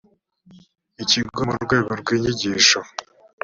[1.03, 2.79] ikigo mu rwego rw’inyigisho